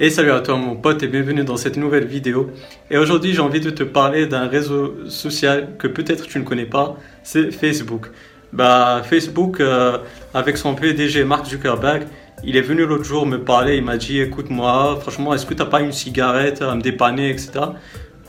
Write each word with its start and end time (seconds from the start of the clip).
Et 0.00 0.10
salut 0.10 0.30
à 0.30 0.38
toi 0.38 0.54
mon 0.54 0.76
pote 0.76 1.02
et 1.02 1.08
bienvenue 1.08 1.42
dans 1.42 1.56
cette 1.56 1.76
nouvelle 1.76 2.06
vidéo. 2.06 2.52
Et 2.88 2.96
aujourd'hui 2.98 3.34
j'ai 3.34 3.40
envie 3.40 3.58
de 3.58 3.70
te 3.70 3.82
parler 3.82 4.26
d'un 4.26 4.46
réseau 4.46 4.94
social 5.08 5.70
que 5.76 5.88
peut-être 5.88 6.28
tu 6.28 6.38
ne 6.38 6.44
connais 6.44 6.66
pas, 6.66 6.96
c'est 7.24 7.50
Facebook. 7.50 8.12
Bah 8.52 9.02
Facebook 9.02 9.58
euh, 9.58 9.98
avec 10.34 10.56
son 10.56 10.76
PDG 10.76 11.24
Mark 11.24 11.46
Zuckerberg, 11.46 12.04
il 12.44 12.56
est 12.56 12.62
venu 12.62 12.86
l'autre 12.86 13.02
jour 13.02 13.26
me 13.26 13.38
parler, 13.38 13.76
il 13.78 13.82
m'a 13.82 13.96
dit 13.96 14.20
écoute 14.20 14.50
moi 14.50 14.96
franchement 15.00 15.34
est-ce 15.34 15.44
que 15.44 15.54
tu 15.54 15.58
n'as 15.64 15.68
pas 15.68 15.80
une 15.80 15.90
cigarette 15.90 16.62
à 16.62 16.76
me 16.76 16.80
dépanner 16.80 17.30
etc. 17.30 17.50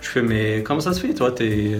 Je 0.01 0.07
fais 0.07 0.23
mais 0.23 0.63
comment 0.63 0.79
ça 0.79 0.93
se 0.93 0.99
fait 0.99 1.13
toi? 1.13 1.31
Tu 1.33 1.75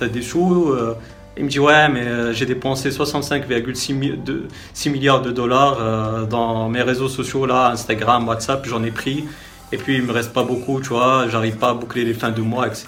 as 0.00 0.06
des 0.06 0.22
sous 0.22 0.70
euh, 0.70 0.94
il 1.36 1.44
me 1.44 1.48
dit 1.48 1.58
ouais 1.58 1.88
mais 1.88 2.02
euh, 2.02 2.32
j'ai 2.32 2.46
dépensé 2.46 2.90
65,6 2.90 4.90
milliards 4.90 5.22
de 5.22 5.30
dollars 5.30 5.78
euh, 5.80 6.26
dans 6.26 6.68
mes 6.68 6.82
réseaux 6.82 7.08
sociaux 7.08 7.46
là, 7.46 7.70
Instagram, 7.70 8.28
WhatsApp, 8.28 8.66
j'en 8.66 8.82
ai 8.82 8.90
pris. 8.90 9.24
Et 9.72 9.78
puis 9.78 9.96
il 9.96 10.02
me 10.02 10.12
reste 10.12 10.34
pas 10.34 10.44
beaucoup, 10.44 10.80
tu 10.80 10.88
vois, 10.88 11.28
j'arrive 11.28 11.56
pas 11.56 11.70
à 11.70 11.74
boucler 11.74 12.04
les 12.04 12.12
fins 12.12 12.30
de 12.30 12.42
mois, 12.42 12.66
etc. 12.66 12.86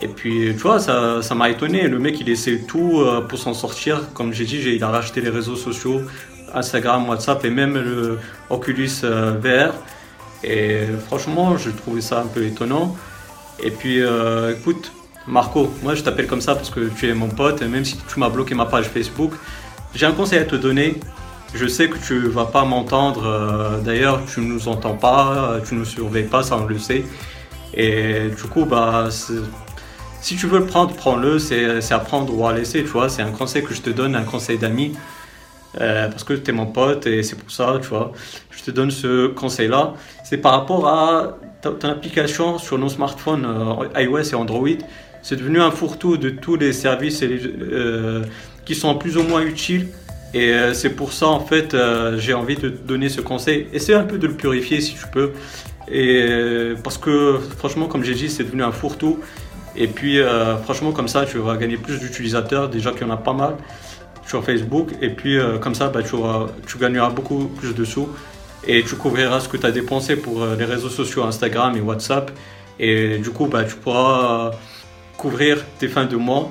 Et 0.00 0.08
puis 0.08 0.52
tu 0.56 0.62
vois, 0.62 0.80
ça, 0.80 1.34
m'a 1.36 1.50
étonné. 1.50 1.86
Le 1.86 2.00
mec 2.00 2.20
il 2.20 2.28
essaie 2.28 2.62
tout 2.66 3.00
euh, 3.00 3.20
pour 3.20 3.38
s'en 3.38 3.54
sortir. 3.54 4.12
Comme 4.14 4.32
j'ai 4.32 4.44
dit, 4.44 4.56
il 4.56 4.82
a 4.82 4.88
racheté 4.88 5.20
les 5.20 5.30
réseaux 5.30 5.54
sociaux, 5.54 6.00
Instagram, 6.52 7.08
WhatsApp 7.08 7.44
et 7.44 7.50
même 7.50 7.74
le 7.74 8.18
Oculus 8.50 9.04
VR. 9.04 9.72
Et 10.42 10.80
franchement, 11.06 11.56
je 11.56 11.70
trouvais 11.70 12.00
ça 12.00 12.22
un 12.22 12.26
peu 12.26 12.44
étonnant. 12.44 12.96
Et 13.62 13.70
puis 13.70 14.02
écoute, 14.50 14.90
Marco, 15.26 15.72
moi 15.82 15.94
je 15.94 16.02
t'appelle 16.02 16.26
comme 16.26 16.40
ça 16.40 16.54
parce 16.54 16.70
que 16.70 16.88
tu 16.96 17.08
es 17.08 17.14
mon 17.14 17.28
pote, 17.28 17.62
même 17.62 17.84
si 17.84 17.96
tu 17.96 18.18
m'as 18.18 18.28
bloqué 18.28 18.54
ma 18.54 18.66
page 18.66 18.86
Facebook, 18.86 19.32
j'ai 19.94 20.06
un 20.06 20.12
conseil 20.12 20.38
à 20.38 20.44
te 20.44 20.56
donner. 20.56 21.00
Je 21.54 21.66
sais 21.66 21.88
que 21.88 21.98
tu 21.98 22.28
vas 22.28 22.46
pas 22.46 22.64
m'entendre, 22.64 23.26
euh, 23.26 23.78
d'ailleurs 23.80 24.22
tu 24.26 24.40
ne 24.40 24.46
nous 24.46 24.68
entends 24.68 24.94
pas, 24.94 25.58
tu 25.66 25.74
ne 25.74 25.80
nous 25.80 25.84
surveilles 25.84 26.24
pas, 26.24 26.42
ça 26.42 26.56
on 26.56 26.64
le 26.64 26.78
sait. 26.78 27.04
Et 27.74 28.28
du 28.28 28.42
coup, 28.44 28.64
bah, 28.64 29.08
si 29.10 30.36
tu 30.36 30.46
veux 30.46 30.60
le 30.60 30.66
prendre, 30.66 30.94
prends-le, 30.94 31.38
c'est 31.38 31.92
à 31.92 31.98
prendre 31.98 32.36
ou 32.36 32.46
à 32.46 32.52
laisser, 32.52 32.82
tu 32.82 32.90
vois. 32.90 33.08
C'est 33.08 33.22
un 33.22 33.30
conseil 33.30 33.62
que 33.64 33.74
je 33.74 33.82
te 33.82 33.90
donne, 33.90 34.14
un 34.14 34.24
conseil 34.24 34.58
d'ami, 34.58 34.92
euh, 35.80 36.08
parce 36.08 36.24
que 36.24 36.34
tu 36.34 36.50
es 36.50 36.52
mon 36.52 36.66
pote 36.66 37.06
et 37.06 37.22
c'est 37.22 37.36
pour 37.36 37.50
ça, 37.50 37.78
tu 37.80 37.88
vois. 37.88 38.12
Je 38.50 38.62
te 38.62 38.70
donne 38.70 38.90
ce 38.90 39.28
conseil-là. 39.28 39.94
C'est 40.24 40.38
par 40.38 40.52
rapport 40.52 40.86
à 40.88 41.38
ton 41.62 41.88
application 41.88 42.58
sur 42.58 42.78
nos 42.78 42.88
smartphones 42.88 43.44
euh, 43.44 44.00
iOS 44.00 44.32
et 44.32 44.34
Android 44.34 44.68
c'est 45.22 45.36
devenu 45.36 45.60
un 45.60 45.70
fourre-tout 45.70 46.16
de 46.16 46.30
tous 46.30 46.56
les 46.56 46.72
services 46.72 47.22
euh, 47.22 48.24
qui 48.64 48.74
sont 48.74 48.96
plus 48.96 49.16
ou 49.16 49.22
moins 49.22 49.42
utiles. 49.42 49.88
Et 50.34 50.50
euh, 50.50 50.74
c'est 50.74 50.90
pour 50.90 51.12
ça, 51.12 51.28
en 51.28 51.40
fait, 51.40 51.74
euh, 51.74 52.18
j'ai 52.18 52.34
envie 52.34 52.56
de 52.56 52.68
te 52.70 52.86
donner 52.86 53.08
ce 53.08 53.20
conseil. 53.20 53.68
Essaie 53.72 53.94
un 53.94 54.02
peu 54.02 54.18
de 54.18 54.26
le 54.26 54.34
purifier 54.34 54.80
si 54.80 54.94
tu 54.94 55.06
peux. 55.12 55.30
Et, 55.90 56.74
parce 56.82 56.98
que, 56.98 57.38
franchement, 57.56 57.86
comme 57.86 58.02
j'ai 58.02 58.14
dit, 58.14 58.28
c'est 58.28 58.44
devenu 58.44 58.64
un 58.64 58.72
fourre-tout. 58.72 59.20
Et 59.76 59.86
puis, 59.86 60.20
franchement, 60.64 60.92
comme 60.92 61.08
ça, 61.08 61.24
tu 61.24 61.38
vas 61.38 61.56
gagner 61.56 61.76
plus 61.76 61.98
d'utilisateurs. 61.98 62.68
Déjà 62.68 62.92
qu'il 62.92 63.02
y 63.02 63.04
en 63.04 63.10
a 63.10 63.16
pas 63.16 63.32
mal 63.32 63.56
sur 64.26 64.44
Facebook. 64.44 64.90
Et 65.02 65.10
puis, 65.10 65.38
comme 65.60 65.74
ça, 65.74 65.88
bah, 65.88 66.00
tu, 66.02 66.78
gagneras 66.78 67.10
beaucoup 67.10 67.46
plus 67.46 67.74
de 67.74 67.84
sous. 67.84 68.08
Et 68.66 68.84
tu 68.84 68.94
couvriras 68.94 69.40
ce 69.40 69.48
que 69.48 69.56
tu 69.56 69.66
as 69.66 69.72
dépensé 69.72 70.16
pour 70.16 70.46
les 70.58 70.64
réseaux 70.64 70.88
sociaux, 70.88 71.24
Instagram 71.24 71.76
et 71.76 71.80
WhatsApp. 71.80 72.30
Et 72.78 73.18
du 73.18 73.30
coup, 73.30 73.46
bah, 73.46 73.64
tu 73.64 73.74
pourras 73.74 74.52
couvrir 75.22 75.64
tes 75.78 75.88
fins 75.94 76.08
de 76.14 76.16
mois. 76.16 76.50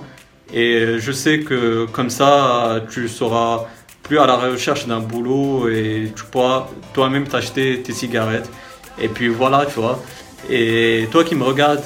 Et 0.54 0.98
je 1.06 1.12
sais 1.12 1.38
que 1.42 1.86
comme 1.96 2.10
ça, 2.10 2.82
tu 2.90 3.08
seras 3.08 3.66
plus 4.04 4.18
à 4.18 4.26
la 4.26 4.38
recherche 4.38 4.88
d'un 4.88 5.00
boulot 5.00 5.70
et 5.70 6.12
tu 6.16 6.24
pourras 6.32 6.68
toi-même 6.94 7.26
t'acheter 7.28 7.82
tes 7.84 7.94
cigarettes. 7.94 8.50
Et 9.04 9.10
puis 9.10 9.28
voilà, 9.28 9.66
tu 9.66 9.80
vois. 9.80 9.98
Et 10.50 11.08
toi 11.12 11.24
qui 11.24 11.36
me 11.36 11.44
regardes, 11.44 11.84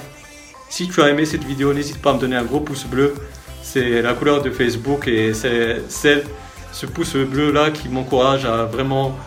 si 0.70 0.88
tu 0.88 1.02
as 1.02 1.10
aimé 1.10 1.26
cette 1.26 1.44
vidéo, 1.44 1.74
n'hésite 1.74 2.02
pas 2.02 2.12
à 2.12 2.14
me 2.14 2.20
donner 2.20 2.36
un 2.36 2.44
gros 2.44 2.60
pouce 2.60 2.86
bleu. 2.86 3.16
C'est 3.64 4.02
la 4.02 4.14
couleur 4.14 4.42
de 4.44 4.52
Facebook 4.52 5.08
et 5.08 5.34
c'est 5.34 5.82
celle, 5.90 6.24
ce 6.72 6.86
pouce 6.86 7.16
bleu 7.16 7.52
là 7.52 7.72
qui 7.72 7.90
m'encourage 7.90 8.46
à 8.46 8.66
vraiment 8.66 9.18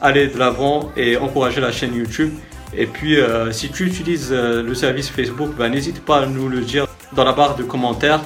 aller 0.00 0.28
de 0.28 0.38
l'avant 0.38 0.90
et 0.96 1.16
encourager 1.16 1.60
la 1.60 1.72
chaîne 1.72 1.94
YouTube. 1.94 2.32
Et 2.74 2.86
puis, 2.86 3.18
euh, 3.18 3.50
si 3.52 3.70
tu 3.70 3.86
utilises 3.86 4.28
euh, 4.30 4.62
le 4.62 4.74
service 4.74 5.08
Facebook, 5.08 5.50
bah, 5.56 5.68
n'hésite 5.68 6.04
pas 6.04 6.18
à 6.18 6.26
nous 6.26 6.48
le 6.48 6.60
dire 6.60 6.86
dans 7.12 7.24
la 7.24 7.32
barre 7.32 7.56
de 7.56 7.62
commentaires. 7.62 8.20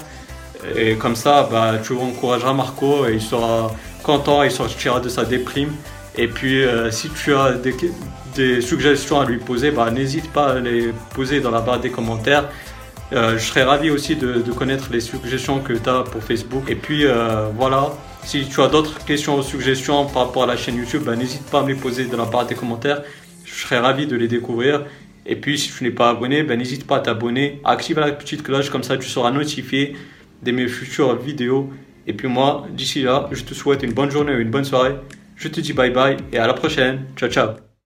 Et 0.77 0.95
comme 0.95 1.17
ça, 1.17 1.49
bah, 1.51 1.75
tu 1.83 1.93
encourageras 1.95 2.53
Marco 2.53 3.07
et 3.07 3.15
il 3.15 3.23
sera 3.23 3.73
content, 4.03 4.43
il 4.43 4.51
sortira 4.51 5.01
de 5.01 5.09
sa 5.09 5.25
déprime. 5.25 5.73
Et 6.17 6.29
puis, 6.29 6.63
euh, 6.63 6.91
si 6.91 7.09
tu 7.11 7.35
as 7.35 7.53
des, 8.35 8.61
suggestions 8.61 9.21
à 9.21 9.25
lui 9.25 9.39
poser, 9.39 9.71
bah, 9.71 9.91
n'hésite 9.91 10.31
pas 10.33 10.53
à 10.53 10.59
les 10.59 10.93
poser 11.15 11.41
dans 11.41 11.51
la 11.51 11.61
barre 11.61 11.81
des 11.81 11.91
commentaires. 11.91 12.49
je 13.13 13.39
serais 13.39 13.63
ravi 13.63 13.91
aussi 13.91 14.17
de, 14.17 14.53
connaître 14.53 14.89
les 14.91 15.01
suggestions 15.01 15.61
que 15.61 15.75
tu 15.75 15.89
as 15.89 16.03
pour 16.03 16.23
Facebook. 16.23 16.65
Et 16.69 16.77
puis 16.77 17.05
voilà, 17.59 17.91
si 18.25 18.49
tu 18.49 18.63
as 18.63 18.69
d'autres 18.69 19.05
questions 19.05 19.37
ou 19.37 19.43
suggestions 19.43 20.07
par 20.07 20.27
rapport 20.27 20.45
à 20.45 20.47
la 20.47 20.57
chaîne 20.57 20.77
YouTube, 20.77 21.07
n'hésite 21.11 21.45
pas 21.51 21.61
à 21.61 21.63
me 21.63 21.69
les 21.69 21.75
poser 21.75 22.07
dans 22.07 22.17
la 22.17 22.25
barre 22.25 22.47
des 22.47 22.55
commentaires. 22.55 23.03
Je 23.53 23.63
serais 23.63 23.79
ravi 23.79 24.07
de 24.07 24.17
les 24.17 24.29
découvrir. 24.29 24.85
Et 25.27 25.37
puis, 25.37 25.59
si 25.59 25.71
tu 25.71 25.85
n'es 25.85 25.91
pas 25.91 26.11
abonné, 26.11 26.43
ben, 26.43 26.59
n'hésite 26.59 26.87
pas 26.87 26.97
à 26.97 27.01
t'abonner, 27.01 27.61
à 27.65 27.73
activer 27.73 28.01
la 28.01 28.13
petite 28.13 28.43
cloche, 28.43 28.71
comme 28.71 28.83
ça 28.83 28.97
tu 28.97 29.09
seras 29.09 29.31
notifié 29.31 29.95
de 30.43 30.51
mes 30.51 30.67
futures 30.67 31.17
vidéos. 31.17 31.71
Et 32.07 32.15
puis 32.15 32.29
moi, 32.29 32.67
d'ici 32.71 33.03
là, 33.03 33.29
je 33.31 33.45
te 33.45 33.55
souhaite 33.55 33.83
une 33.83 33.93
bonne 33.93 34.11
journée 34.11 34.35
ou 34.35 34.41
une 34.41 34.51
bonne 34.51 34.65
soirée. 34.65 34.97
Je 35.37 35.49
te 35.49 35.61
dis 35.61 35.73
bye 35.73 35.91
bye 35.91 36.17
et 36.33 36.39
à 36.39 36.47
la 36.47 36.55
prochaine. 36.55 37.07
Ciao, 37.17 37.31
ciao. 37.31 37.72